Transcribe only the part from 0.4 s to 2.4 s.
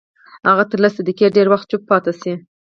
هغه تر لس دقيقې ډېر وخت چوپ پاتې شو.